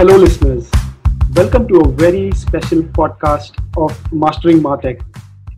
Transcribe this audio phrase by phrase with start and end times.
[0.00, 0.70] Hello, listeners.
[1.34, 5.02] Welcome to a very special podcast of Mastering Martech,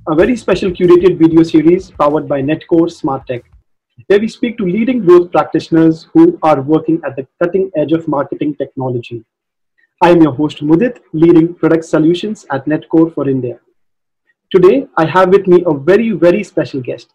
[0.09, 3.45] a very special curated video series powered by Netcore Smartech,
[4.09, 8.09] where we speak to leading growth practitioners who are working at the cutting edge of
[8.09, 9.25] marketing technology.
[10.03, 13.61] I am your host, Mudit, leading product solutions at Netcore for India.
[14.51, 17.15] Today, I have with me a very, very special guest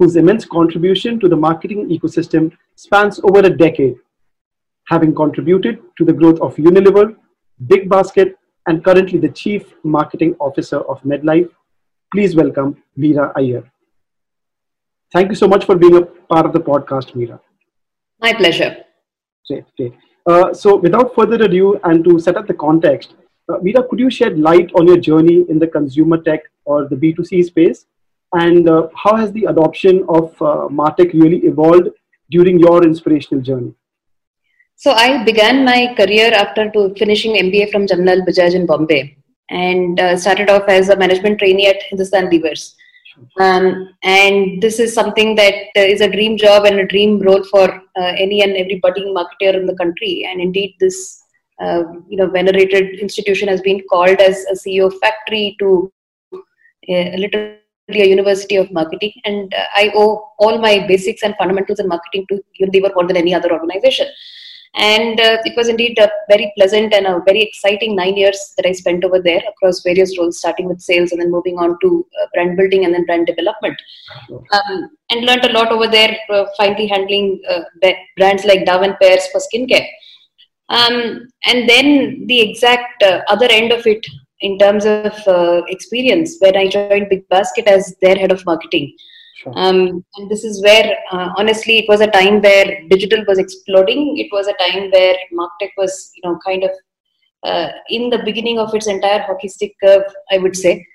[0.00, 3.94] whose immense contribution to the marketing ecosystem spans over a decade
[4.86, 7.16] having contributed to the growth of Unilever,
[7.66, 11.48] Big Basket, and currently the Chief Marketing Officer of MedLife.
[12.12, 13.64] Please welcome Meera Iyer.
[15.12, 17.40] Thank you so much for being a part of the podcast, Meera.
[18.20, 18.76] My pleasure.
[19.48, 19.92] Great, great.
[20.26, 23.14] Uh, so, without further ado, and to set up the context,
[23.48, 26.96] uh, Meera, could you shed light on your journey in the consumer tech or the
[26.96, 27.86] B2C space?
[28.32, 31.88] And uh, how has the adoption of uh, Martech really evolved
[32.30, 33.74] during your inspirational journey?
[34.76, 39.16] So I began my career after finishing MBA from Jamnalal Bajaj in Bombay
[39.50, 42.74] and uh, started off as a management trainee at Hindustan Levers.
[43.38, 47.44] Um, and this is something that uh, is a dream job and a dream role
[47.44, 50.26] for uh, any and every budding marketer in the country.
[50.28, 51.22] And indeed, this
[51.60, 55.92] uh, you know venerated institution has been called as a CEO factory to
[56.32, 59.12] uh, literally a university of marketing.
[59.24, 63.16] And uh, I owe all my basics and fundamentals in marketing to Unilever more than
[63.16, 64.08] any other organization.
[64.76, 68.66] And uh, it was indeed a very pleasant and a very exciting nine years that
[68.66, 72.06] I spent over there across various roles, starting with sales and then moving on to
[72.20, 73.80] uh, brand building and then brand development.
[74.52, 77.60] Um, and learned a lot over there, uh, finally handling uh,
[78.16, 79.86] brands like Dove and Pears for skincare.
[80.70, 84.04] Um, and then the exact uh, other end of it
[84.40, 88.96] in terms of uh, experience when I joined Big Basket as their head of marketing.
[89.44, 89.52] Sure.
[89.56, 94.16] Um, and this is where, uh, honestly, it was a time where digital was exploding.
[94.16, 96.70] It was a time where Martech was, you know, kind of
[97.42, 100.86] uh, in the beginning of its entire hockey stick curve, I would say.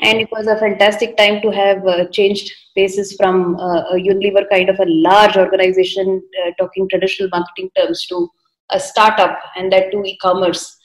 [0.00, 4.44] And it was a fantastic time to have uh, changed bases from uh, a Unilever
[4.50, 8.28] kind of a large organization uh, talking traditional marketing terms to
[8.72, 10.76] a startup and that to e-commerce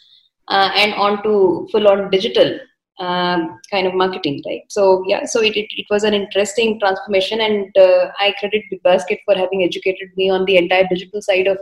[0.47, 2.57] uh, and on to full-on digital
[3.01, 4.61] um, kind of marketing, right?
[4.69, 8.83] So yeah, so it, it, it was an interesting transformation, and uh, I credit Big
[8.83, 11.57] Basket for having educated me on the entire digital side of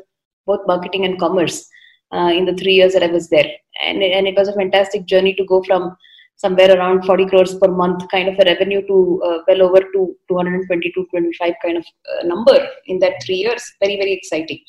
[0.46, 1.68] both marketing and commerce
[2.14, 3.50] uh, in the three years that I was there,
[3.86, 5.96] and and it was a fantastic journey to go from
[6.36, 10.16] somewhere around 40 crores per month kind of a revenue to uh, well over to
[10.30, 13.64] 220 to 25 kind of uh, number in that three years.
[13.82, 14.60] Very very exciting.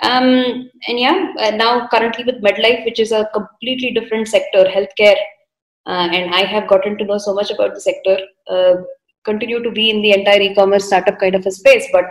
[0.00, 5.16] Um, and yeah, uh, now currently with MedLife, which is a completely different sector, healthcare
[5.86, 8.18] uh, and I have gotten to know so much about the sector.
[8.48, 8.74] Uh,
[9.24, 12.04] continue to be in the entire e-commerce startup kind of a space, but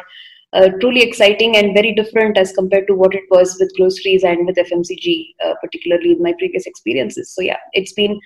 [0.53, 4.45] uh, truly exciting and very different as compared to what it was with groceries and
[4.45, 7.33] with FMCG, uh, particularly in my previous experiences.
[7.33, 8.19] So yeah, it's been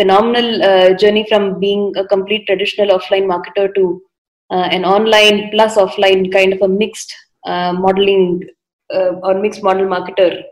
[0.00, 4.02] phenomenal uh, journey from being a complete traditional offline marketer to
[4.50, 8.48] uh, an online plus offline kind of a mixed modeling
[8.90, 10.42] or mixed model marketer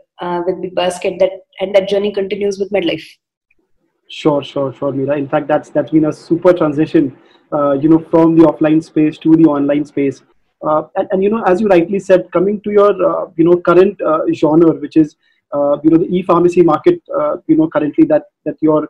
[0.45, 1.17] with Big Basket.
[1.19, 3.05] That and that journey continues with MedLife.
[4.09, 5.17] Sure, sure, sure, Meera.
[5.17, 7.17] In fact, that's that's been a super transition,
[7.51, 10.21] uh, you know, from the offline space to the online space.
[10.65, 13.57] Uh, and, and, you know, as you rightly said, coming to your uh, you know
[13.57, 15.15] current uh, genre, which is
[15.53, 18.87] uh, you know the e-pharmacy market, uh, you know, currently that that you're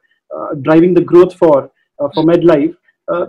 [0.62, 1.72] driving the growth for
[2.14, 2.76] for MedLife.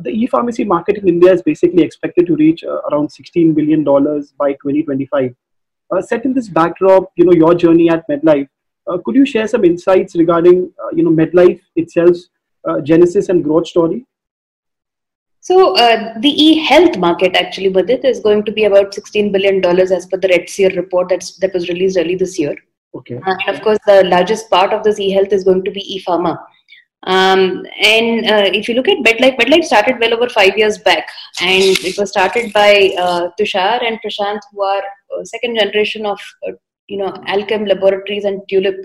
[0.05, 4.53] the e-pharmacy market in India is basically expected to reach around 16 billion dollars by
[4.53, 5.35] 2025.
[6.01, 8.49] set in this backdrop, you know, your journey at MedLife
[9.05, 12.29] could you share some insights regarding uh, you know MedLife itself's
[12.69, 14.07] uh, genesis and growth story?
[15.41, 19.91] So uh, the e-health market actually, Mudit, is going to be about sixteen billion dollars
[19.91, 22.57] as per the Redseer report that's that was released early this year.
[22.95, 23.17] Okay.
[23.17, 26.39] Uh, and of course, the largest part of this e-health is going to be e-pharma.
[27.07, 31.07] Um, and uh, if you look at MedLife, MedLife started well over five years back,
[31.43, 32.93] and it was started by
[33.39, 34.83] Tushar and Prashant, who are
[35.25, 36.19] second generation of
[36.89, 38.77] you know Alkem Laboratories and Tulip,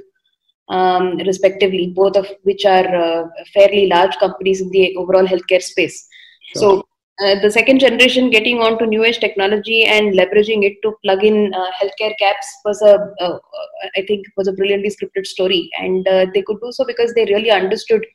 [0.69, 6.07] um, respectively, both of which are uh, fairly large companies in the overall healthcare space.
[6.53, 6.61] Sure.
[6.61, 6.85] So.
[7.21, 11.53] Uh, the second generation getting onto new age technology and leveraging it to plug in
[11.53, 13.37] uh, healthcare gaps was a, uh,
[13.97, 17.25] I think, was a brilliantly scripted story, and uh, they could do so because they
[17.25, 18.05] really understood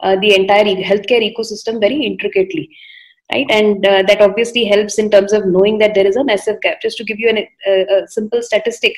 [0.00, 2.68] uh, the entire healthcare ecosystem very intricately
[3.32, 6.60] right and uh, that obviously helps in terms of knowing that there is a massive
[6.60, 8.92] gap just to give you an, a simple statistic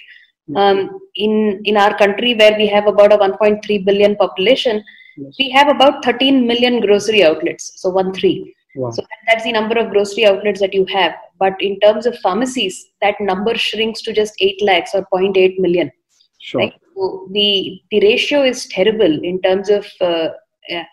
[0.55, 4.83] um, in in our country where we have about a 1.3 billion population
[5.17, 5.35] yes.
[5.39, 8.91] we have about 13 million grocery outlets so one three wow.
[8.91, 12.87] so that's the number of grocery outlets that you have but in terms of pharmacies
[13.01, 15.91] that number shrinks to just 8 lakhs or 0.8 million
[16.39, 16.63] Sure.
[16.63, 20.29] Like, so the the ratio is terrible in terms of uh,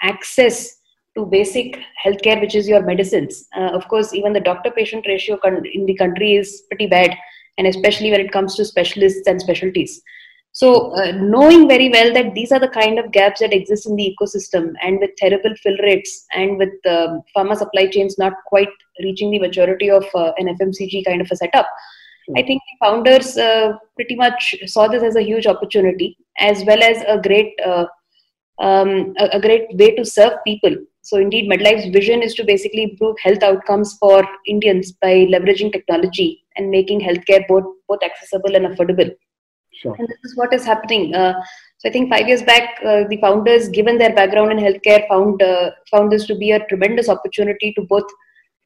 [0.02, 0.80] access
[1.16, 3.48] to basic healthcare, which is your medicines.
[3.56, 5.40] Uh, of course, even the doctor-patient ratio
[5.74, 7.16] in the country is pretty bad,
[7.58, 10.02] and especially when it comes to specialists and specialties.
[10.56, 13.96] So, uh, knowing very well that these are the kind of gaps that exist in
[13.96, 18.70] the ecosystem, and with terrible fill rates, and with uh, pharma supply chains not quite
[19.02, 21.68] reaching the maturity of uh, an FMCG kind of a setup,
[22.38, 26.82] I think the founders uh, pretty much saw this as a huge opportunity, as well
[26.84, 27.86] as a great uh,
[28.60, 30.76] um, a, a, great way to serve people.
[31.02, 36.43] So, indeed, MedLife's vision is to basically improve health outcomes for Indians by leveraging technology
[36.56, 39.12] and making healthcare both both accessible and affordable.
[39.82, 39.96] Sure.
[39.98, 41.14] And this is what is happening.
[41.16, 41.34] Uh,
[41.80, 45.42] so I think five years back, uh, the founders, given their background in healthcare, found
[45.42, 48.06] uh, found this to be a tremendous opportunity to both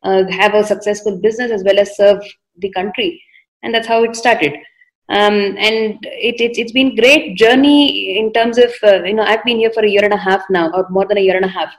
[0.03, 2.21] uh, have a successful business as well as serve
[2.57, 3.21] the country,
[3.63, 4.53] and that's how it started.
[5.09, 9.43] Um, and it, it, has been great journey in terms of uh, you know I've
[9.45, 11.45] been here for a year and a half now, or more than a year and
[11.45, 11.73] a half.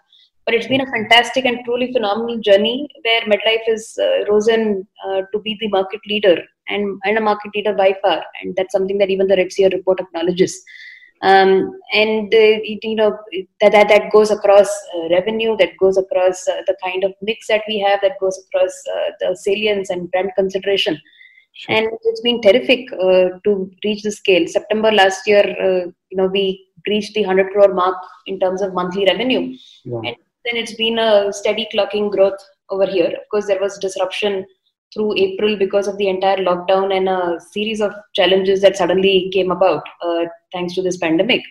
[0.49, 4.89] But it's been a fantastic and truly phenomenal journey where MedLife has uh, risen
[5.31, 8.25] to be the market leader and, and a market leader by far.
[8.41, 10.59] And that's something that even the Redseer report acknowledges.
[11.21, 13.19] Um, and uh, it, you know
[13.61, 17.49] that, that that goes across uh, revenue, that goes across uh, the kind of mix
[17.49, 20.99] that we have, that goes across uh, the salience and brand consideration.
[21.53, 21.75] Sure.
[21.75, 24.47] And it's been terrific uh, to reach the scale.
[24.47, 27.97] September last year, uh, you know, we reached the 100 crore mark
[28.27, 29.56] in terms of monthly revenue.
[29.85, 29.99] Yeah.
[30.05, 30.17] And
[30.49, 32.39] then it's been a steady clocking growth
[32.71, 33.09] over here.
[33.09, 34.45] Of course, there was disruption
[34.95, 39.50] through April because of the entire lockdown and a series of challenges that suddenly came
[39.50, 41.43] about uh, thanks to this pandemic.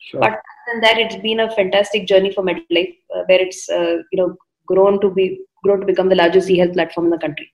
[0.00, 0.20] Sure.
[0.20, 4.18] But than that, it's been a fantastic journey for MedLife, uh, where it's uh, you
[4.18, 4.36] know
[4.66, 7.50] grown to be grown to become the largest e-health platform in the country.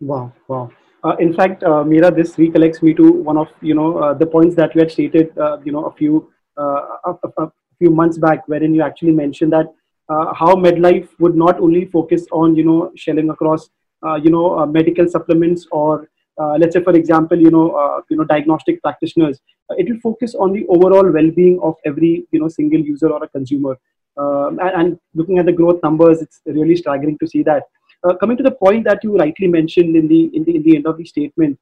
[0.00, 0.70] Wow, wow.
[1.04, 4.26] Uh, in fact, uh, Meera, this recollects me to one of you know uh, the
[4.26, 5.32] points that you had stated,
[5.64, 9.66] you know, a few a, a, few months back, wherein you actually mentioned that
[10.08, 13.70] how MedLife would not only focus on you know shelling across
[14.04, 16.08] uh, you know uh, medical supplements or
[16.38, 19.40] uh, let's say for example you know you know diagnostic practitioners.
[19.70, 23.28] It will focus on the overall well-being of every you know single user or a
[23.28, 23.78] consumer.
[24.16, 27.64] Um, and, and, looking at the growth numbers it's really staggering to see that.
[28.04, 30.76] Uh, coming to the point that you rightly mentioned in the in the, in the
[30.76, 31.58] end of the statement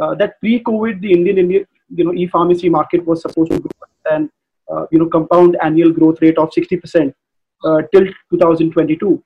[0.00, 4.30] uh, that pre-covid the indian Indian you know e-pharmacy market was supposed to grow and
[4.70, 7.12] uh, you know compound annual growth rate of 60%
[7.92, 9.22] till 2022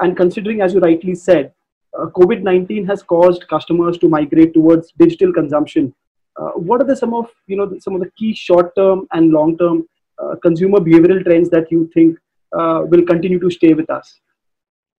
[0.00, 1.52] and considering as you rightly said
[1.98, 5.94] uh, COVID 19 has caused customers to migrate towards digital consumption.
[6.36, 9.30] Uh, what are the some of you know some of the key short term and
[9.30, 9.86] long term
[10.18, 12.16] uh, consumer behavioral trends that you think
[12.58, 14.20] uh, will continue to stay with us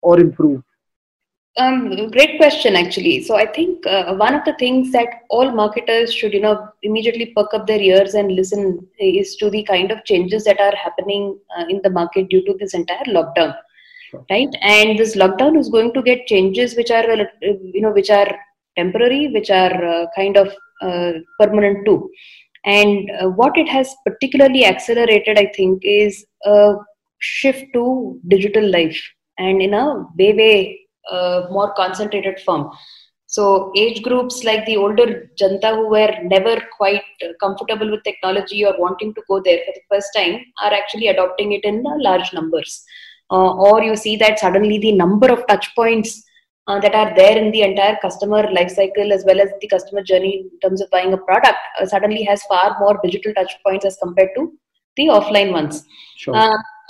[0.02, 0.62] or improve?
[1.56, 3.24] Um, great question, actually.
[3.24, 7.28] So I think uh, one of the things that all marketers should, you know, immediately
[7.36, 11.38] perk up their ears and listen is to the kind of changes that are happening
[11.56, 13.54] uh, in the market due to this entire lockdown
[14.14, 14.26] sure.
[14.30, 17.26] right and this lockdown is going to get changes which are uh,
[17.76, 18.30] you know which are
[18.78, 20.48] temporary which are uh, kind of
[20.82, 22.10] uh, permanent too
[22.66, 26.76] and uh, what it has particularly accelerated i think is a
[27.20, 29.02] shift to digital life
[29.38, 29.86] and in a
[30.20, 30.80] way way
[31.12, 32.70] uh, more concentrated form
[33.36, 35.06] so age groups like the older
[35.40, 37.06] janta who were never quite
[37.44, 41.54] comfortable with technology or wanting to go there for the first time are actually adopting
[41.54, 42.84] it in large numbers.
[43.32, 46.24] Uh, or you see that suddenly the number of touch points
[46.68, 50.04] uh, that are there in the entire customer life cycle as well as the customer
[50.04, 53.84] journey in terms of buying a product uh, suddenly has far more digital touch points
[53.84, 54.54] as compared to
[54.96, 55.84] the offline ones.
[56.18, 56.36] Sure.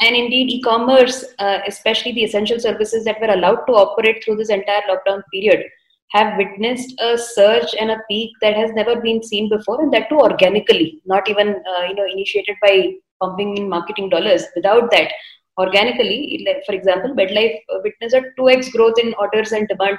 [0.03, 4.35] Uh, and indeed e-commerce uh, especially the essential services that were allowed to operate through
[4.35, 5.63] this entire lockdown period
[6.09, 10.09] have witnessed a surge and a peak that has never been seen before and that
[10.09, 15.11] too organically not even uh, you know initiated by pumping in marketing dollars without that
[15.57, 16.45] organically.
[16.65, 19.97] For example, MedLife uh, witnessed a 2x growth in orders and demand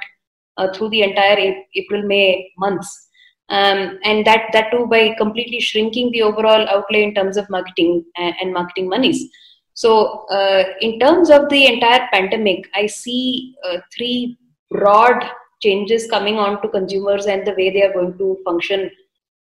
[0.57, 3.09] uh, through the entire April May months.
[3.49, 8.03] Um, and that, that too by completely shrinking the overall outlay in terms of marketing
[8.17, 9.29] and, and marketing monies.
[9.75, 14.37] So, uh, in terms of the entire pandemic, I see uh, three
[14.71, 15.23] broad
[15.61, 18.89] changes coming on to consumers and the way they are going to function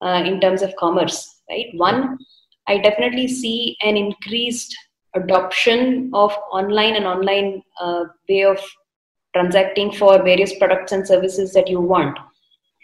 [0.01, 1.41] uh, in terms of commerce.
[1.50, 1.67] Right.
[1.74, 2.17] One,
[2.67, 4.75] I definitely see an increased
[5.15, 8.59] adoption of online and online uh, way of
[9.36, 12.17] transacting for various products and services that you want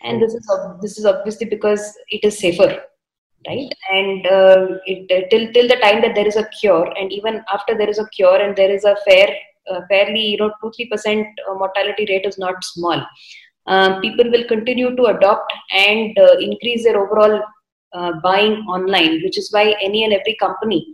[0.05, 0.49] and this is
[0.81, 2.81] this is obviously because it is safer
[3.47, 3.71] right?
[3.91, 7.43] And uh, it, uh, till till the time that there is a cure and even
[7.53, 9.29] after there is a cure and there is a fair
[9.71, 13.03] uh, fairly you know 2 3% uh, mortality rate is not small
[13.67, 17.41] um, people will continue to adopt and uh, increase their overall
[17.93, 20.85] uh, buying online, which is why any and every company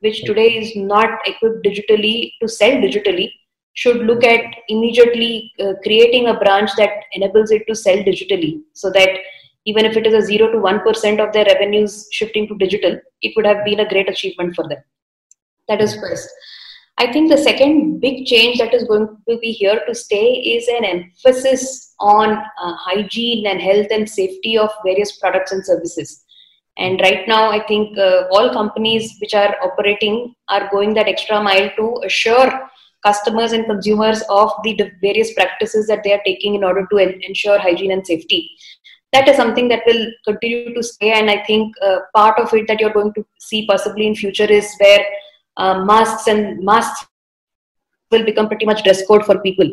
[0.00, 3.30] which today is not equipped digitally to sell digitally
[3.74, 8.90] should look at immediately uh, creating a branch that enables it to sell digitally so
[8.90, 9.10] that
[9.70, 13.32] even if it is a 0 to 1% of their revenues shifting to digital it
[13.36, 14.82] would have been a great achievement for them.
[15.68, 16.28] That is first.
[17.00, 20.66] I think the second big change that is going to be here to stay is
[20.68, 26.24] an emphasis on uh, hygiene and health and safety of various products and services.
[26.76, 31.40] And right now, I think uh, all companies which are operating are going that extra
[31.40, 32.68] mile to assure
[33.04, 37.58] customers and consumers of the various practices that they are taking in order to ensure
[37.58, 38.50] hygiene and safety.
[39.12, 42.68] That is something that will continue to stay, and I think uh, part of it
[42.68, 45.04] that you're going to see possibly in future is where
[45.56, 47.06] uh, masks and masks
[48.10, 49.70] will become pretty much dress code for people,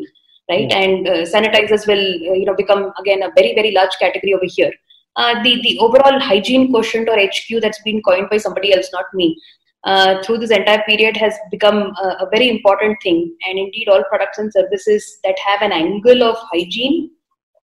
[0.50, 0.72] right?
[0.72, 4.46] And uh, sanitizers will, uh, you know, become again a very very large category over
[4.46, 4.72] here
[5.16, 9.06] uh, the the overall hygiene quotient or HQ that's been coined by somebody else, not
[9.14, 9.40] me.
[9.84, 14.02] Uh, through this entire period has become a, a, very important thing and indeed all
[14.08, 17.08] products and services that have an angle of hygiene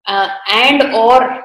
[0.07, 1.43] uh, and or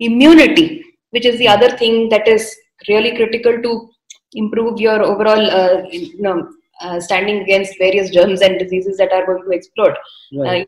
[0.00, 2.54] immunity which is the other thing that is
[2.88, 3.90] really critical to
[4.34, 6.48] improve your overall uh, you know
[6.80, 9.96] uh, standing against various germs and diseases that are going to explode
[10.36, 10.48] right.
[10.48, 10.66] Uh, in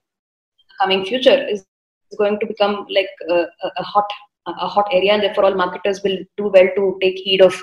[0.68, 1.64] the coming future is
[2.18, 3.44] going to become like a,
[3.76, 4.10] a hot
[4.46, 7.54] a hot area, and therefore all marketers will do well to take heed of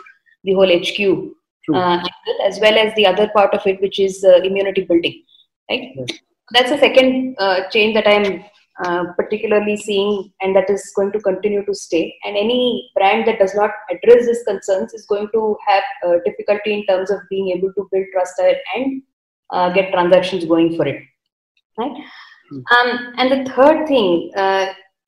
[0.44, 1.34] the whole HQ
[1.74, 2.00] uh,
[2.46, 5.24] as well as the other part of it, which is uh, immunity building.
[5.70, 5.92] Right.
[5.96, 6.20] Yes.
[6.52, 8.44] That's the second uh, change that I'm
[8.84, 12.16] uh, particularly seeing, and that is going to continue to stay.
[12.24, 16.74] And any brand that does not address these concerns is going to have uh, difficulty
[16.74, 18.40] in terms of being able to build trust
[18.76, 19.02] and
[19.52, 21.02] uh, get transactions going for it.
[21.78, 21.92] Right.
[22.52, 22.64] Mm.
[22.76, 24.32] Um, and the third thing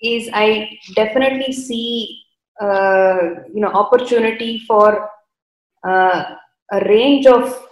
[0.02, 2.24] is I definitely see
[2.62, 5.10] uh, you know opportunity for
[5.88, 6.36] uh,
[6.72, 7.69] a range of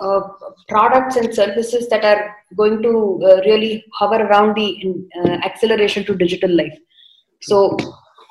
[0.00, 0.20] uh,
[0.68, 6.14] products and services that are going to uh, really hover around the uh, acceleration to
[6.14, 6.76] digital life.
[7.42, 7.76] So,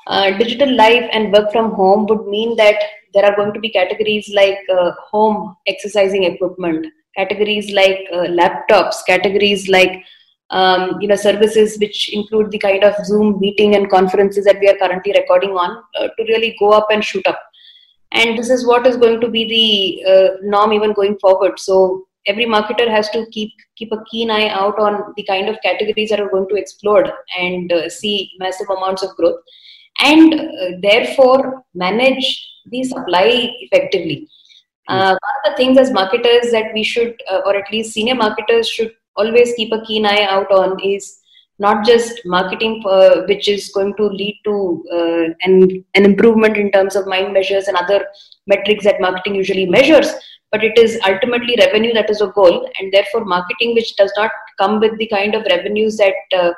[0.06, 2.76] uh, digital life and work from home would mean that
[3.14, 4.58] there are going to be categories like
[5.10, 10.04] home exercising equipment, categories like laptops, categories like
[10.50, 14.68] um, you know services which include the kind of zoom meeting and conferences that we
[14.68, 17.40] are currently recording on uh, to really go up and shoot up
[18.12, 21.58] and this is what is going to be the uh, norm even going forward.
[21.58, 25.60] So every marketer has to keep keep a keen eye out on the kind of
[25.62, 29.40] categories that are going to explode and uh, see massive amounts of growth.
[30.00, 34.28] And uh, therefore manage the supply effectively.
[34.88, 38.14] Uh, one of the things as marketers that we should uh, or at least senior
[38.14, 41.20] marketers should always keep a keen eye out on is
[41.58, 46.70] not just marketing uh, which is going to lead to uh, an, an improvement in
[46.72, 48.04] terms of mind measures and other
[48.46, 50.12] metrics that marketing usually measures
[50.50, 54.30] but it is ultimately revenue that is a goal and therefore marketing which does not
[54.58, 56.52] come with the kind of revenues that uh,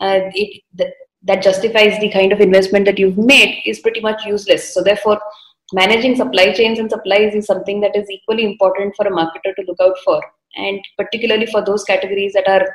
[0.00, 0.92] uh it, that,
[1.24, 4.74] that justifies the kind of investment that you've made is pretty much useless.
[4.74, 5.20] So therefore
[5.72, 9.64] managing supply chains and supplies is something that is equally important for a marketer to
[9.66, 10.22] look out for
[10.56, 12.66] and particularly for those categories that are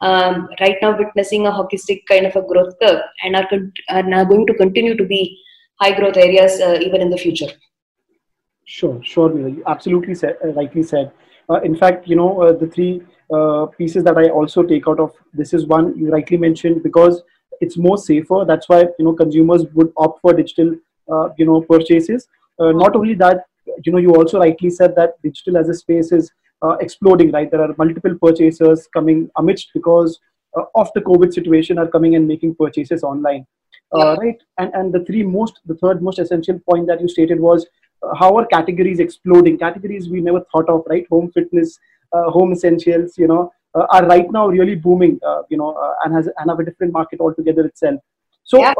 [0.00, 3.48] um, right now witnessing a hockey stick kind of a growth curve and are,
[3.90, 5.38] are now going to continue to be
[5.80, 7.48] high growth areas uh, even in the future.
[8.64, 11.10] Sure, sure, You absolutely said, uh, rightly said.
[11.48, 13.02] Uh, in fact, you know, uh, the three
[13.34, 17.22] uh, pieces that I also take out of this is one you rightly mentioned because
[17.60, 18.44] it's more safer.
[18.46, 20.76] That's why you know consumers would opt for digital,
[21.12, 22.28] uh, you know, purchases.
[22.60, 23.44] not only that,
[23.84, 26.30] you know, you also rightly said that digital as a space is
[26.62, 27.50] uh, exploding, right?
[27.50, 30.18] There are multiple purchasers coming amidst because
[30.56, 33.46] uh, of the COVID situation are coming and making purchases online,
[33.94, 34.38] uh, right?
[34.58, 37.66] And and the three most, the third most essential point that you stated was
[38.02, 39.58] uh, how are categories exploding?
[39.58, 41.06] Categories we never thought of, right?
[41.10, 41.78] Home fitness,
[42.12, 46.50] uh, home essentials, you know, are right now really booming, you know, and has and
[46.50, 48.00] have a different market altogether itself.
[48.44, 48.58] So.
[48.60, 48.74] Yeah.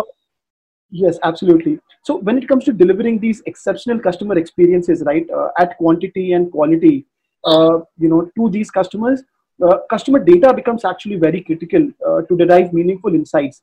[0.92, 1.78] Yes, absolutely.
[2.02, 6.50] So when it comes to delivering these exceptional customer experiences, right, uh, at quantity and
[6.50, 9.22] quality, uh, you know to these customers
[9.62, 13.62] uh, customer data becomes actually very critical uh, to derive meaningful insights.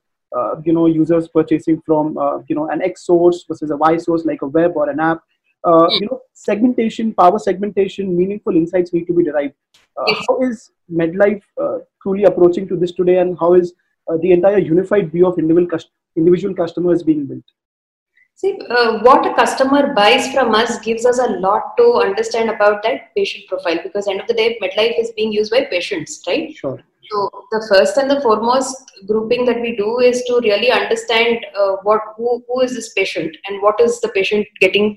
[0.65, 2.17] You know users purchasing from
[2.47, 5.21] you know an x source versus a y source like a web or an app.
[5.63, 9.53] Uh, you know segmentation power segmentation meaningful insights need to be derived.
[9.97, 13.73] Uh, how is medlife uh, truly approaching to this today and how is
[14.21, 17.43] the entire unified view of individual, cust- individual customers being built
[18.37, 22.83] See, uh, what a customer buys from us gives us a lot to understand about
[22.83, 26.55] that patient profile because end of the day, MedLife is being used by patients, right?
[26.55, 26.79] Sure.
[27.09, 31.77] So the first and the foremost grouping that we do is to really understand uh,
[31.81, 34.95] what who, who is this patient and what is the patient getting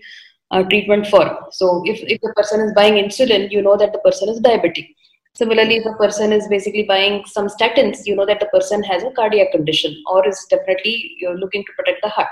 [0.51, 1.47] uh, treatment for.
[1.51, 4.95] So if, if the person is buying insulin, you know that the person is diabetic.
[5.33, 9.03] Similarly, if the person is basically buying some statins, you know that the person has
[9.03, 12.29] a cardiac condition or is definitely you're looking to protect the heart.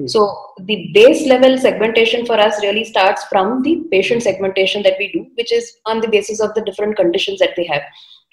[0.00, 0.08] True.
[0.08, 5.12] So the base level segmentation for us really starts from the patient segmentation that we
[5.12, 7.82] do, which is on the basis of the different conditions that they have.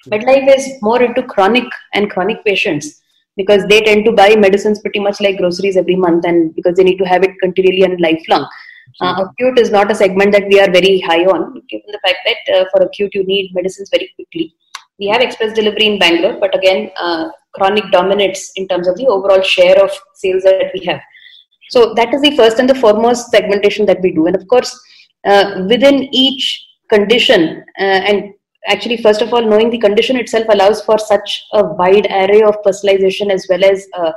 [0.07, 3.01] MedLife is more into chronic and chronic patients
[3.35, 6.85] because they tend to buy medicines pretty much like groceries every month and because they
[6.85, 8.47] need to have it continually and lifelong.
[9.01, 12.19] Uh, acute is not a segment that we are very high on, given the fact
[12.25, 14.55] that uh, for acute you need medicines very quickly.
[14.97, 19.07] We have express delivery in Bangalore, but again, uh, chronic dominates in terms of the
[19.07, 21.01] overall share of sales that we have.
[21.69, 24.27] So that is the first and the foremost segmentation that we do.
[24.27, 24.77] And of course,
[25.25, 28.33] uh, within each condition, uh, and
[28.67, 32.55] actually, first of all, knowing the condition itself allows for such a wide array of
[32.65, 34.11] personalization as well as uh,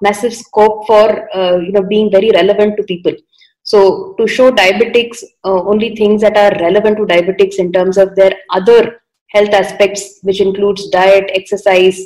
[0.00, 1.28] massive scope for
[1.62, 3.12] you know being very relevant to people.
[3.64, 8.14] So to show diabetics uh, only things that are relevant to diabetics in terms of
[8.14, 11.98] their other health aspects, which includes diet, exercise,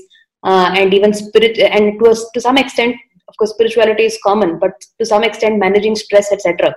[0.45, 2.95] uh, and even spirit, and to, a, to some extent,
[3.29, 6.75] of course, spirituality is common, but to some extent, managing stress, etc.,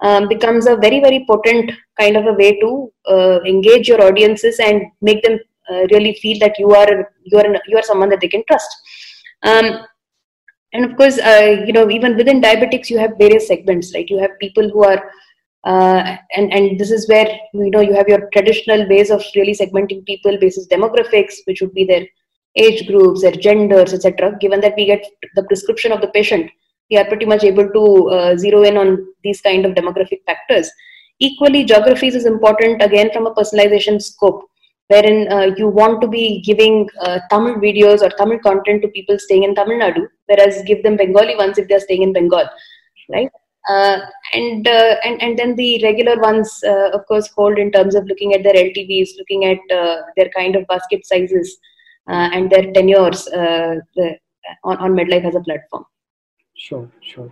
[0.00, 4.58] um, becomes a very, very potent kind of a way to uh, engage your audiences
[4.58, 5.38] and make them
[5.70, 8.68] uh, really feel that you are you are you are someone that they can trust.
[9.44, 9.86] Um,
[10.72, 14.18] and of course uh, you know even within diabetics you have various segments right you
[14.18, 15.02] have people who are
[15.64, 19.54] uh, and and this is where you know you have your traditional ways of really
[19.54, 22.04] segmenting people basis demographics which would be their
[22.56, 25.04] age groups their genders etc given that we get
[25.34, 26.50] the prescription of the patient
[26.90, 30.70] we are pretty much able to uh, zero in on these kind of demographic factors
[31.18, 34.48] equally geographies is important again from a personalization scope
[34.88, 39.18] wherein uh, you want to be giving uh, Tamil videos or Tamil content to people
[39.18, 42.48] staying in Tamil Nadu, whereas give them Bengali ones if they're staying in Bengal,
[43.10, 43.30] right?
[43.68, 43.98] Uh,
[44.32, 48.06] and uh, and and then the regular ones, uh, of course, hold in terms of
[48.06, 51.58] looking at their LTVs, looking at uh, their kind of basket sizes
[52.06, 54.16] and their tenures the,
[54.64, 55.84] on on MedLife as a platform.
[56.54, 57.30] Sure, sure.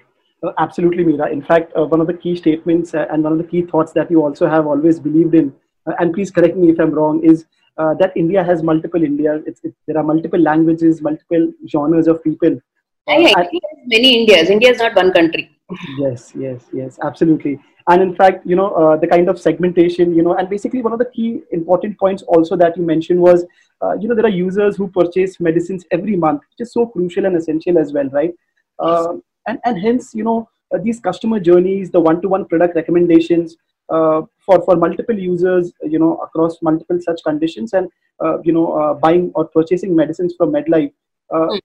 [0.59, 1.31] absolutely, Meera.
[1.31, 4.23] In fact, one of the key statements and one of the key thoughts that you
[4.23, 5.53] also have always believed in
[5.87, 7.47] uh, and please correct me if I'm wrong, is
[7.79, 9.41] uh, that India has multiple India.
[9.47, 12.61] It's, it, there are multiple languages, multiple genres of people.
[13.09, 14.51] Uh, I think many Indias.
[14.51, 15.51] India is not one country.
[15.99, 17.59] Yes, yes, yes, absolutely.
[17.89, 20.93] And in fact, you know, uh, the kind of segmentation, you know, and basically one
[20.93, 23.45] of the key important points also that you mentioned was,
[23.83, 27.27] uh, you know, there are users who purchase medicines every month, which is so crucial
[27.27, 28.33] and essential as well, right?
[28.79, 29.15] Uh,
[29.47, 30.49] and, and hence, you know,
[30.83, 33.57] these customer journeys, the one-to-one product recommendations,
[33.91, 37.89] uh, for for multiple users you know across multiple such conditions and
[38.25, 40.93] uh, you know uh, buying or purchasing medicines from medlife
[41.33, 41.61] mm.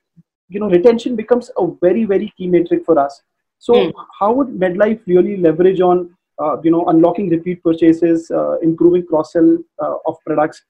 [0.50, 3.22] you know retention becomes a very very key metric for us
[3.60, 3.94] so mm.
[4.20, 6.10] how would medlife really leverage on
[6.42, 9.58] uh, you know unlocking repeat purchases uh, improving cross sell
[10.06, 10.64] of products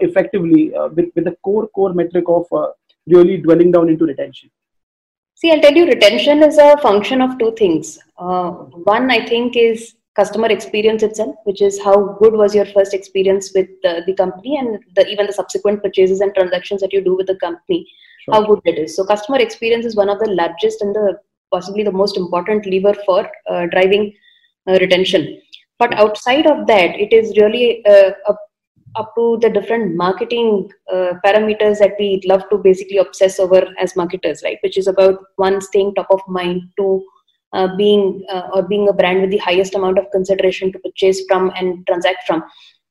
[0.00, 2.46] effectively with, with the core core metric of
[3.06, 4.50] really dwelling down into retention
[5.34, 9.94] see i'll tell you retention is a function of two things one i think is
[10.16, 14.56] customer experience itself, which is how good was your first experience with uh, the company
[14.56, 17.86] and the, even the subsequent purchases and transactions that you do with the company,
[18.24, 18.34] sure.
[18.34, 18.96] how good it is.
[18.96, 21.18] So, customer experience is one of the largest and the
[21.50, 24.12] possibly the most important lever for uh, driving
[24.68, 25.40] uh, retention.
[25.78, 28.38] But outside of that, it is really uh, up,
[28.96, 33.96] up to the different marketing uh, parameters that we love to basically obsess over as
[33.96, 34.58] marketers, right?
[34.62, 37.02] Which is about one, staying top of mind, two,
[37.54, 41.22] uh, being uh, or being a brand with the highest amount of consideration to purchase
[41.26, 42.44] from and transact from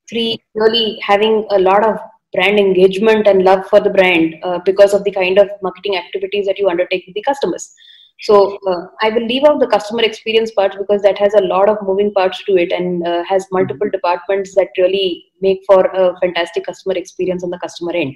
[0.08, 1.98] three really having a lot of
[2.34, 4.34] brand engagement and love for the brand
[4.66, 7.72] because of the kind of marketing activities that you undertake with the customers
[8.20, 11.68] so uh, i will leave out the customer experience part because that has a lot
[11.68, 13.96] of moving parts to it and uh, has multiple mm-hmm.
[13.96, 18.14] departments that really make for a fantastic customer experience on the customer end.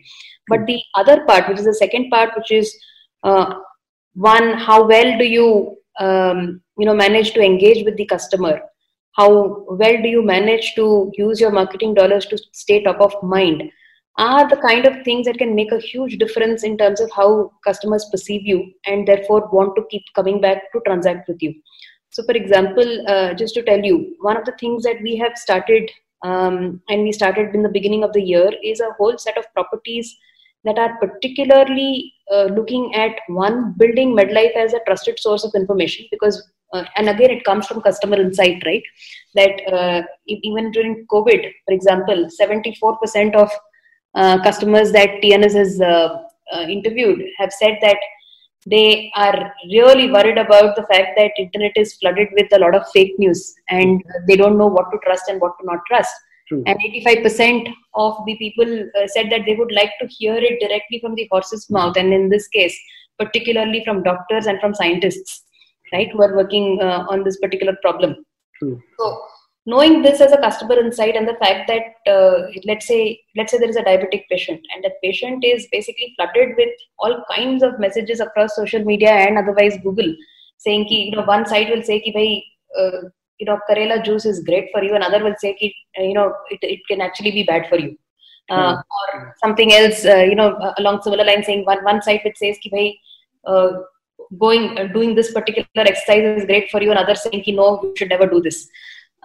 [0.49, 2.77] But the other part which is the second part which is
[3.23, 3.55] uh,
[4.15, 8.61] one how well do you um, you know manage to engage with the customer?
[9.13, 13.63] How well do you manage to use your marketing dollars to stay top of mind
[14.17, 17.53] are the kind of things that can make a huge difference in terms of how
[17.65, 21.53] customers perceive you and therefore want to keep coming back to transact with you.
[22.11, 25.37] So for example uh, just to tell you one of the things that we have
[25.37, 25.91] started
[26.23, 29.53] um, and we started in the beginning of the year is a whole set of
[29.53, 30.17] properties
[30.63, 36.07] that are particularly uh, looking at one building medlife as a trusted source of information
[36.11, 38.83] because uh, and again it comes from customer insight right?
[39.35, 43.51] That uh, even during covid for example 74% of
[44.15, 46.23] uh, customers that TNS has uh,
[46.53, 47.99] uh, interviewed have said that
[48.67, 52.89] they are really worried about the fact that internet is flooded with a lot of
[52.93, 56.15] fake news and they don't know what to trust and what to not trust
[56.49, 56.63] True.
[56.67, 61.01] and 85% of the people uh, said that they would like to hear it directly
[61.01, 62.79] from the horse's mouth and in this case
[63.19, 65.45] particularly from doctors and from scientists
[65.93, 68.17] right who are working uh, on this particular problem
[68.59, 68.83] True.
[68.99, 69.23] so
[69.67, 73.59] knowing this as a customer insight and the fact that uh, let's say let's say
[73.59, 77.79] there is a diabetic patient and that patient is basically flooded with all kinds of
[77.79, 80.15] messages across social media and otherwise google
[80.59, 82.45] saying ki, you know one side will say ki, bhai,
[82.79, 86.15] uh, you know karela juice is great for you another will say ki, uh, you
[86.15, 87.97] know it, it can actually be bad for you.
[88.51, 92.21] Uh, or something else uh, you know uh, along similar lines saying one one side
[92.25, 92.99] which says ki, bhai,
[93.47, 93.73] uh,
[94.39, 98.11] going doing this particular exercise is great for you another saying ki, no you should
[98.11, 98.69] never do this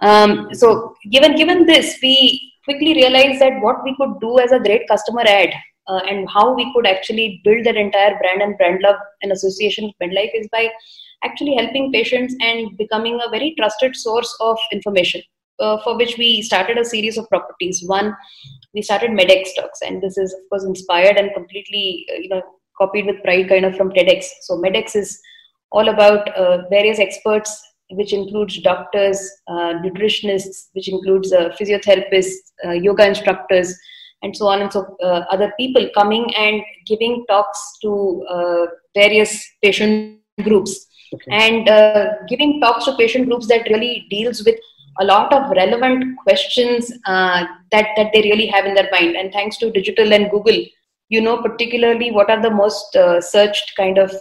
[0.00, 4.60] um, so given given this, we quickly realized that what we could do as a
[4.60, 5.52] great customer ad
[5.88, 9.86] uh, and how we could actually build that entire brand and brand love and association
[9.86, 10.68] with MedLife is by
[11.24, 15.22] actually helping patients and becoming a very trusted source of information.
[15.58, 17.82] Uh, for which we started a series of properties.
[17.86, 18.16] One,
[18.72, 22.40] we started MedX Talks, and this is of course inspired and completely, uh, you know,
[22.78, 24.24] copied with pride, kind of from TEDx.
[24.40, 25.20] So MedX is
[25.70, 32.70] all about uh, various experts which includes doctors, uh, nutritionists, which includes uh, physiotherapists, uh,
[32.70, 33.76] yoga instructors,
[34.22, 39.42] and so on and so uh, other people coming and giving talks to uh, various
[39.62, 41.30] patient groups okay.
[41.30, 44.56] and uh, giving talks to patient groups that really deals with
[45.00, 49.16] a lot of relevant questions that that they really have in their mind.
[49.16, 50.62] And thanks to digital and Google,
[51.08, 54.12] you know particularly what are the most searched kind of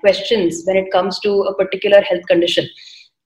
[0.00, 2.68] questions when it comes to a particular health condition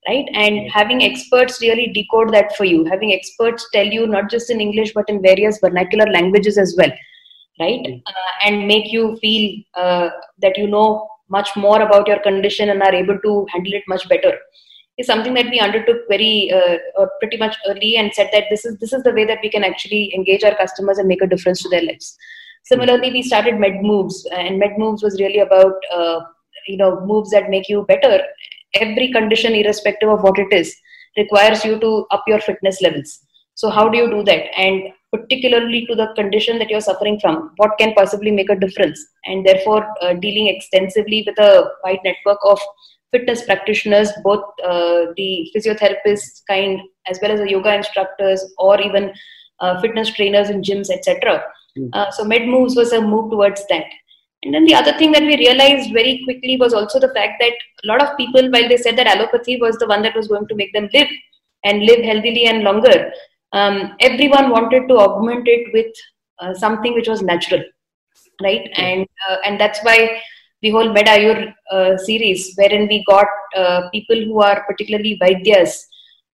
[0.09, 0.29] right?
[0.35, 2.85] And having experts really decode that for you.
[2.85, 6.93] Having experts tell you not just in english but in various vernacular languages as well
[7.61, 7.81] right?
[7.81, 8.03] Mm.
[8.07, 12.83] uh, and make you feel uh, that you know much more about your condition and
[12.83, 14.39] are able to handle it much better
[14.99, 18.65] is something that we undertook very uh, or pretty much early and said that this
[18.65, 21.27] is this is the way that we can actually engage our customers and make a
[21.27, 22.17] difference to their lives.
[22.65, 26.21] Similarly we started med moves and med moves was really about uh,
[26.69, 28.23] you know moves that make you better
[28.75, 30.75] every condition irrespective of what it is
[31.17, 33.21] requires you to up your fitness levels.
[33.55, 34.47] So how do you do that?
[34.59, 34.83] And
[35.13, 39.05] particularly to the condition that you're suffering from what can possibly make a difference?
[39.25, 42.59] And therefore uh, dealing extensively with a wide network of
[43.15, 49.13] fitness practitioners both uh, the physiotherapists kind as well as the yoga instructors or even
[49.61, 51.45] uh, fitness trainers in gyms etc
[51.79, 51.89] mm.
[51.93, 53.87] Uh, so med moves was a move towards that
[54.45, 57.53] and then the other thing that we realized very quickly was also the fact that
[57.85, 60.47] a lot of people, while they said that allopathy was the one that was going
[60.49, 61.09] to make them live
[61.65, 63.11] and live healthily and longer,
[63.53, 65.93] um, everyone wanted to augment it with
[66.41, 67.63] uh, something which was natural,
[68.43, 68.69] right?
[68.77, 70.21] And uh, and that's why
[70.61, 73.27] the whole MedAyur uh, series, wherein we got
[73.57, 75.85] uh, people who are particularly vaidyas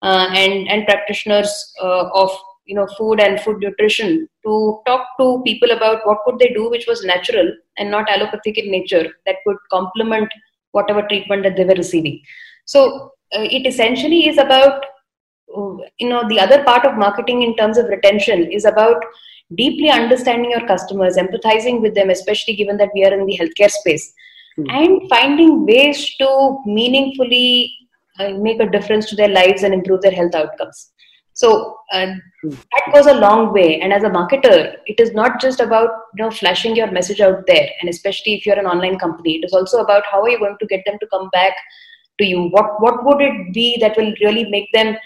[0.03, 2.31] uh, and and practitioners uh, of
[2.69, 6.69] you know food and food nutrition to talk to people about what could they do
[6.71, 10.29] which was natural and not allopathic in nature that could complement
[10.73, 12.21] whatever treatment that they were receiving
[12.67, 14.85] so uh, it essentially is about
[15.57, 19.03] uh, you know the other part of marketing in terms of retention is about
[19.63, 23.71] deeply understanding your customers empathizing with them especially given that we are in the healthcare
[23.71, 24.13] space
[24.59, 24.71] mm.
[24.79, 26.31] and finding ways to
[26.67, 27.75] meaningfully
[28.19, 30.91] uh, make a difference to their lives and improve their health outcomes
[31.39, 32.07] so uh,
[32.43, 33.81] that goes a long way.
[33.81, 37.47] And as a marketer, it is not just about you know flashing your message out
[37.47, 40.41] there, and especially if you're an online company, it is also about how are you
[40.41, 41.53] going to get them to come back
[42.19, 42.49] to you.
[42.49, 44.97] What what would it be that will really make them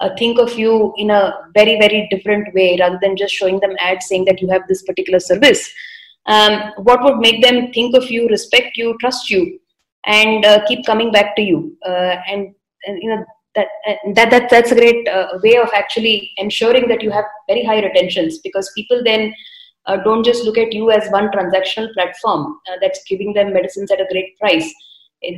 [0.00, 1.22] uh, think of you in a
[1.54, 4.82] very very different way rather than just showing them ads saying that you have this
[4.82, 5.66] particular service.
[6.26, 9.58] Um, what would make them think of you, respect you, trust you,
[10.04, 11.78] and uh, keep coming back to you?
[11.82, 13.24] Uh, and, and you know
[13.58, 13.68] that
[14.14, 17.80] that, that that's a great uh, way of actually ensuring that you have very high
[17.82, 19.32] retentions because people then
[19.86, 23.90] uh, don't just look at you as one transactional platform uh, that's giving them medicines
[23.90, 24.72] at a great price.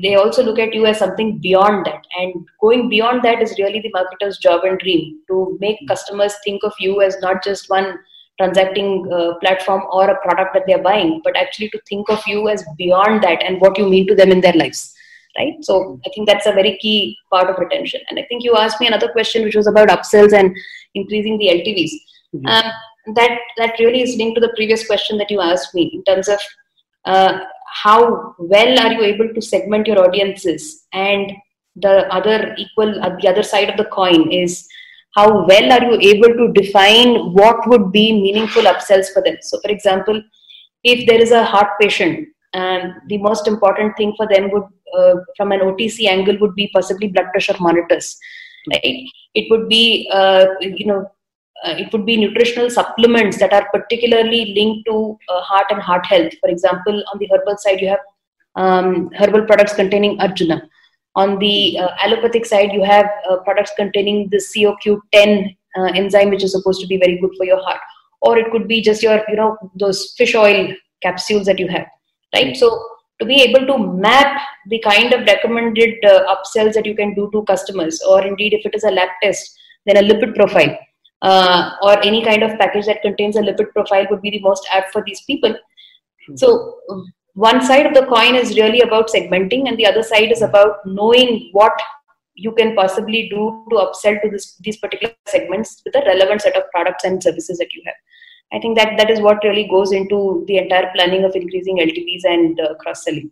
[0.02, 3.80] They also look at you as something beyond that and going beyond that is really
[3.80, 7.98] the marketer's job and dream to make customers think of you as not just one
[8.38, 12.50] transacting uh, platform or a product that they're buying but actually to think of you
[12.50, 14.94] as beyond that and what you mean to them in their lives
[15.38, 15.54] right?
[15.62, 18.00] So I think that's a very key part of retention.
[18.08, 20.54] And I think you asked me another question, which was about upsells and
[20.94, 21.92] increasing the LTVs.
[22.34, 22.46] Mm-hmm.
[22.46, 22.72] Um,
[23.14, 26.28] that that really is linked to the previous question that you asked me in terms
[26.28, 26.38] of
[27.04, 27.40] uh,
[27.82, 31.32] how well are you able to segment your audiences and
[31.76, 34.68] the other equal uh, the other side of the coin is
[35.14, 39.58] how well are you able to define what would be meaningful upsells for them so
[39.60, 40.20] for example
[40.84, 44.64] if there is a heart patient and the most important thing for them would
[44.98, 48.18] uh, from an otc angle would be possibly blood pressure monitors.
[48.70, 51.10] Right it would be uh, you know
[51.64, 56.06] uh, it would be nutritional supplements that are particularly linked to uh, heart and heart
[56.06, 56.32] health.
[56.40, 58.00] For example on the herbal side you have
[58.56, 60.62] um, herbal products containing arjuna.
[61.16, 66.44] On the uh, allopathic side you have uh, products containing the coq10 uh, enzyme which
[66.44, 67.80] is supposed to be very good for your heart.
[68.22, 71.86] Or it could be just your you know those fish oil capsules that you have
[72.34, 72.56] right?
[72.56, 72.86] So
[73.20, 77.30] to be able to map the kind of recommended uh, upsells that you can do
[77.32, 80.76] to customers or indeed if it is a lab test then a lipid profile
[81.22, 84.66] uh, or any kind of package that contains a lipid profile would be the most
[84.72, 85.54] apt for these people.
[86.36, 86.80] So
[87.34, 90.76] one side of the coin is really about segmenting and the other side is about
[90.86, 91.72] knowing what
[92.34, 96.56] you can possibly do to upsell to this, these particular segments with a relevant set
[96.56, 97.94] of products and services that you have
[98.52, 102.24] I think that that is what really goes into the entire planning of increasing LTVs
[102.24, 103.30] and uh, cross selling.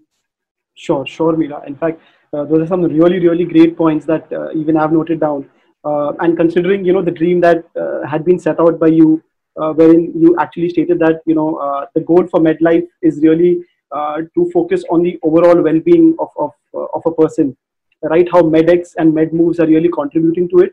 [0.74, 1.66] Sure, sure, Meera.
[1.66, 2.00] In fact,
[2.32, 5.48] uh, those are some really, really great points that uh, even I've noted down.
[5.84, 9.22] Uh, and considering, you know, the dream that uh, had been set out by you,
[9.60, 14.50] uh, wherein you actually stated that, you know, the goal for MedLife is really to
[14.52, 17.56] focus on the overall well-being of, of, of a person,
[18.02, 18.28] right?
[18.30, 20.72] How MedX and MedMoves are really contributing to it.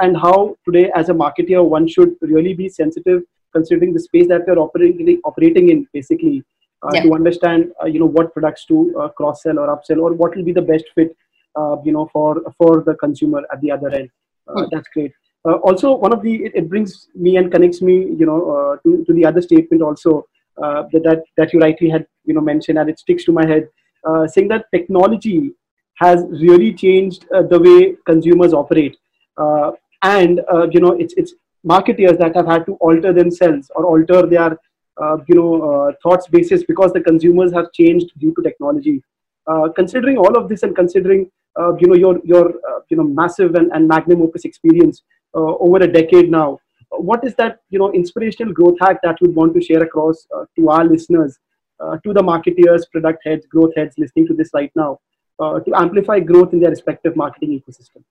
[0.00, 3.22] and how today, as a marketer, one should really be sensitive
[3.54, 6.44] considering the space that we're operating operating in basically
[6.84, 7.02] uh, yeah.
[7.02, 10.36] to understand uh, you know what products to uh, cross sell or upsell or what
[10.36, 11.16] will be the best fit
[11.56, 14.10] uh, you know for for the consumer at the other end
[14.48, 14.68] mm.
[14.70, 15.12] that's great
[15.46, 19.02] uh, also one of the it, it, brings me and connects me you know to,
[19.06, 20.26] to the other statement also
[20.58, 23.66] that, that that you rightly had you know mentioned and it sticks to my head
[24.26, 25.52] saying that technology
[25.94, 28.98] has really changed the way consumers operate
[30.02, 31.32] and you know it's it's
[31.64, 34.58] marketeers that have had to alter themselves or alter their
[35.02, 39.02] uh, you know uh, thoughts basis because the consumers have changed due to technology.
[39.46, 42.54] Uh, considering all of this and considering uh, you know your your
[42.88, 45.02] you know massive and, and magnum opus experience
[45.34, 46.58] over a decade now
[46.90, 50.26] what is that you know inspirational growth hack that you would want to share across
[50.56, 51.38] to our listeners
[52.04, 54.98] to the marketeers product heads growth heads listening to this right now
[55.40, 58.04] to amplify growth in their respective marketing ecosystem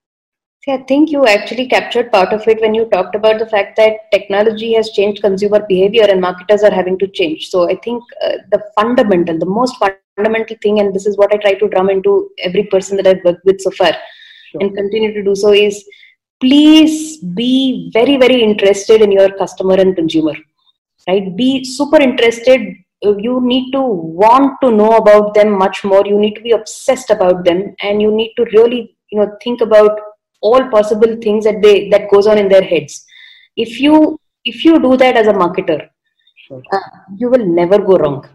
[0.63, 3.76] See, I think you actually captured part of it when you talked about the fact
[3.76, 7.49] that technology has changed consumer behavior and marketers are having to change.
[7.49, 11.38] So I think uh, the fundamental, the most fundamental thing, and this is what I
[11.38, 14.62] try to drum into every person that I've worked with so far sure.
[14.62, 15.84] and continue to do so, is
[16.39, 20.36] please be very, very interested in your customer and consumer.
[21.10, 21.36] Right?
[21.36, 22.73] Be super interested.
[23.02, 26.06] You need to want to know about them much more.
[26.06, 29.60] You need to be obsessed about them, and you need to really, you know, think
[29.60, 29.99] about
[30.49, 33.06] all possible things that they that goes on in their heads.
[33.56, 35.82] If you if you do that as a marketer
[36.51, 36.79] uh,
[37.17, 38.25] you will never go wrong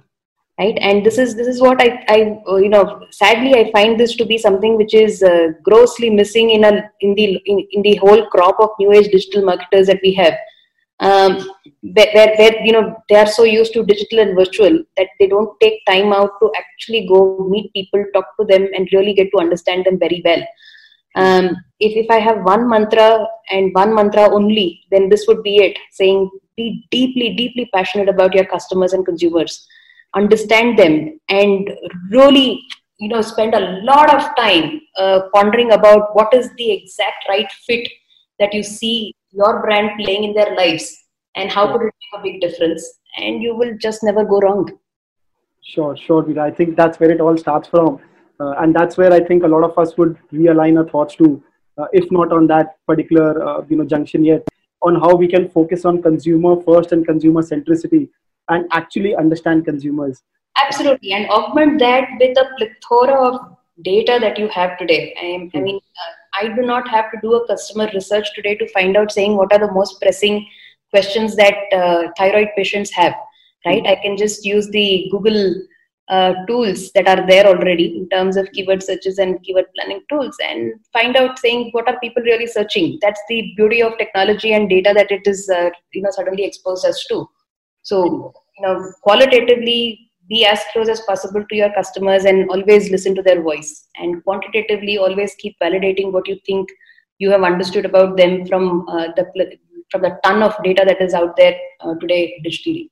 [0.59, 0.77] right?
[0.81, 2.18] And this is this is what i i
[2.49, 6.51] uh, you know sadly i find this to be something which is uh, grossly missing
[6.51, 10.01] in a in the in, in the whole crop of new age digital marketers that
[10.03, 10.35] we have.
[11.01, 11.49] Um,
[11.94, 15.85] where you know they are so used to digital and virtual that they don't take
[15.87, 19.85] time out to actually go meet people talk to them and really get to understand
[19.85, 20.42] them very well
[21.14, 25.57] um, if, if i have one mantra and one mantra only then this would be
[25.57, 25.79] it.
[25.92, 29.66] Saying be deeply deeply passionate about your customers and consumers.
[30.14, 31.71] Understand them and
[32.11, 32.62] really
[32.99, 37.51] you know spend a lot of time uh, pondering about what is the exact right
[37.66, 37.88] fit
[38.38, 40.97] that you see your brand playing in their lives
[41.37, 42.85] and how could it make a big difference.
[43.16, 44.71] And you will just never go wrong.
[45.62, 46.40] Sure sure Meera.
[46.40, 48.01] i think that's where it all starts from
[48.40, 51.42] and that's where I think a lot of us would realign our thoughts to,
[51.77, 54.46] uh, if not on that particular uh, you know junction yet,
[54.83, 58.09] on how we can focus on consumer first and consumer centricity
[58.48, 60.22] and actually understand consumers.
[60.62, 65.14] Absolutely, and augment that with a plethora of data that you have today.
[65.20, 65.64] I, I hmm.
[65.64, 69.12] mean, uh, I do not have to do a customer research today to find out
[69.12, 70.46] saying what are the most pressing
[70.90, 73.14] questions that uh, thyroid patients have.
[73.66, 73.88] Right, hmm.
[73.88, 75.55] I can just use the Google
[76.09, 80.37] uh, tools that are there already in terms of keyword searches and keyword planning tools
[80.42, 82.99] and find out saying what are people really searching.
[83.03, 86.87] That's the beauty of technology and data that it is uh, you know suddenly exposed
[86.87, 87.29] us to.
[87.83, 93.14] So you know qualitatively be as close as possible to your customers and always listen
[93.14, 93.88] to their voice.
[93.97, 96.68] And quantitatively always keep validating what you think
[97.18, 99.59] you have understood about them from uh, the
[99.90, 102.90] from the ton of data that is out there uh, today digitally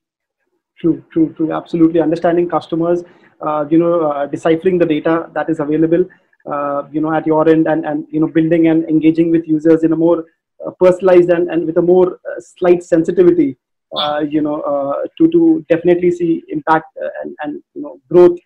[0.79, 1.51] True, true, true.
[1.51, 1.99] Absolutely.
[1.99, 3.03] Understanding customers,
[3.41, 6.05] uh, you know, uh, deciphering the data that is available,
[6.51, 9.83] uh, you know, at your end and, and, you know, building and engaging with users
[9.83, 10.25] in a more
[10.65, 13.57] uh, personalized and, and with a more uh, slight sensitivity,
[13.95, 16.87] uh, you know, to to definitely see impact
[17.23, 18.37] and and you know growth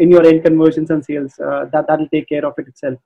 [0.00, 1.34] in your end conversions and sales.
[1.38, 2.98] That that'll take care of it itself.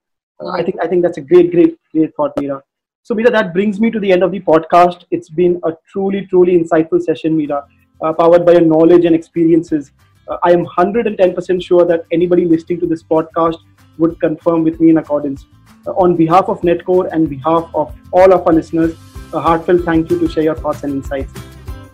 [0.53, 2.63] I think I think that's a great great great thought, Meera.
[3.03, 5.05] So Meera, that brings me to the end of the podcast.
[5.11, 7.65] It's been a truly truly insightful session, Meera,
[8.01, 9.93] uh, powered by your knowledge and experiences.
[10.29, 13.59] Uh, I am 110% sure that anybody listening to this podcast
[13.99, 15.47] would confirm with me in accordance.
[15.87, 18.97] Uh, on behalf of Netcore and behalf of all of our listeners,
[19.33, 21.33] a heartfelt thank you to share your thoughts and insights.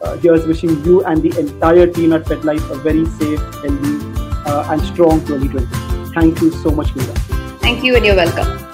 [0.01, 4.13] Uh, here's wishing you and the entire team at Medlife a very safe, healthy,
[4.47, 5.67] uh, and strong 2020.
[6.13, 7.17] Thank you so much, Meera.
[7.61, 8.72] Thank you and you're welcome.